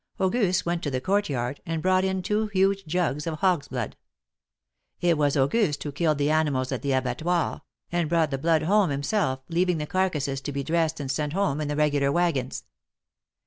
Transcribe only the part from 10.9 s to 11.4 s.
and sent